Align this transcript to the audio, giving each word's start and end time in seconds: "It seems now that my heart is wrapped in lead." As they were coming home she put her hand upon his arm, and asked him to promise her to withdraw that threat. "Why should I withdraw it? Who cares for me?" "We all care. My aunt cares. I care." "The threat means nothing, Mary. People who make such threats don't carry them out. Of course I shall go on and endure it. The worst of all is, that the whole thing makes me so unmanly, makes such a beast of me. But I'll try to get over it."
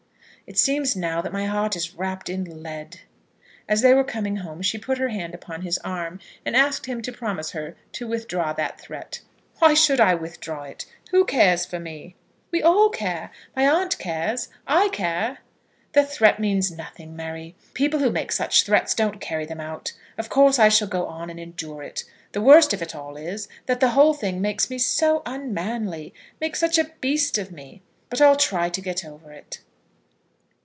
"It 0.47 0.57
seems 0.57 0.97
now 0.97 1.21
that 1.21 1.31
my 1.31 1.45
heart 1.45 1.77
is 1.77 1.95
wrapped 1.95 2.27
in 2.27 2.61
lead." 2.61 2.99
As 3.69 3.79
they 3.81 3.93
were 3.93 4.03
coming 4.03 4.37
home 4.37 4.61
she 4.61 4.77
put 4.77 4.97
her 4.97 5.07
hand 5.07 5.33
upon 5.33 5.61
his 5.61 5.77
arm, 5.77 6.19
and 6.45 6.57
asked 6.57 6.87
him 6.87 7.01
to 7.03 7.11
promise 7.13 7.51
her 7.51 7.77
to 7.93 8.05
withdraw 8.05 8.51
that 8.51 8.77
threat. 8.81 9.21
"Why 9.59 9.73
should 9.73 10.01
I 10.01 10.13
withdraw 10.13 10.63
it? 10.63 10.85
Who 11.11 11.23
cares 11.23 11.65
for 11.65 11.79
me?" 11.79 12.17
"We 12.51 12.61
all 12.61 12.89
care. 12.89 13.31
My 13.55 13.65
aunt 13.65 13.97
cares. 13.97 14.49
I 14.67 14.89
care." 14.89 15.37
"The 15.93 16.03
threat 16.03 16.37
means 16.37 16.69
nothing, 16.69 17.15
Mary. 17.15 17.55
People 17.73 18.01
who 18.01 18.09
make 18.09 18.33
such 18.33 18.65
threats 18.65 18.93
don't 18.93 19.21
carry 19.21 19.45
them 19.45 19.61
out. 19.61 19.93
Of 20.17 20.27
course 20.27 20.59
I 20.59 20.67
shall 20.67 20.89
go 20.89 21.05
on 21.07 21.29
and 21.29 21.39
endure 21.39 21.81
it. 21.81 22.03
The 22.33 22.41
worst 22.41 22.73
of 22.73 22.83
all 22.93 23.15
is, 23.15 23.47
that 23.67 23.79
the 23.79 23.91
whole 23.91 24.13
thing 24.13 24.41
makes 24.41 24.69
me 24.69 24.77
so 24.79 25.21
unmanly, 25.25 26.13
makes 26.41 26.59
such 26.59 26.77
a 26.77 26.91
beast 26.99 27.37
of 27.37 27.53
me. 27.53 27.81
But 28.09 28.19
I'll 28.19 28.35
try 28.35 28.67
to 28.67 28.81
get 28.81 29.05
over 29.05 29.31
it." 29.31 29.61